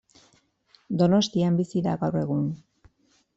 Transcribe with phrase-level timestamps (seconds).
[1.01, 2.49] Donostian bizi da gaur egun.